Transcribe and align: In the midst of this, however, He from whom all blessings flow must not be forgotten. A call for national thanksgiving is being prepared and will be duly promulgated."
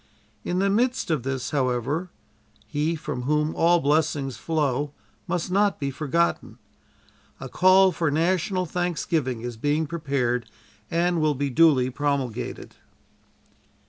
In 0.43 0.57
the 0.57 0.67
midst 0.71 1.11
of 1.11 1.21
this, 1.21 1.51
however, 1.51 2.09
He 2.65 2.95
from 2.95 3.21
whom 3.21 3.53
all 3.55 3.79
blessings 3.79 4.35
flow 4.35 4.93
must 5.27 5.51
not 5.51 5.79
be 5.79 5.91
forgotten. 5.91 6.57
A 7.39 7.47
call 7.47 7.91
for 7.91 8.09
national 8.09 8.65
thanksgiving 8.65 9.41
is 9.41 9.57
being 9.57 9.85
prepared 9.85 10.49
and 10.89 11.21
will 11.21 11.35
be 11.35 11.51
duly 11.51 11.91
promulgated." 11.91 12.77